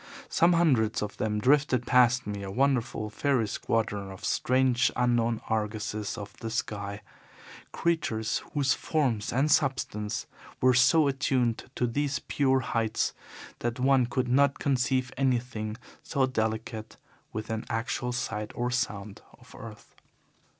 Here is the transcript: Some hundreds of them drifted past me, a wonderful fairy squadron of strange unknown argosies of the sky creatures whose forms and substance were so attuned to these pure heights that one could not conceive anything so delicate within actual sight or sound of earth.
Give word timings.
Some 0.29 0.53
hundreds 0.53 1.03
of 1.03 1.17
them 1.17 1.39
drifted 1.39 1.85
past 1.85 2.25
me, 2.25 2.41
a 2.41 2.49
wonderful 2.49 3.11
fairy 3.11 3.47
squadron 3.47 4.09
of 4.09 4.25
strange 4.25 4.89
unknown 4.95 5.41
argosies 5.47 6.17
of 6.17 6.35
the 6.37 6.49
sky 6.49 7.03
creatures 7.71 8.41
whose 8.55 8.73
forms 8.73 9.31
and 9.31 9.51
substance 9.51 10.25
were 10.59 10.73
so 10.73 11.07
attuned 11.07 11.65
to 11.75 11.85
these 11.85 12.17
pure 12.17 12.61
heights 12.61 13.13
that 13.59 13.79
one 13.79 14.07
could 14.07 14.27
not 14.27 14.57
conceive 14.57 15.13
anything 15.17 15.77
so 16.01 16.25
delicate 16.25 16.97
within 17.31 17.63
actual 17.69 18.11
sight 18.11 18.51
or 18.55 18.71
sound 18.71 19.21
of 19.39 19.53
earth. 19.55 19.93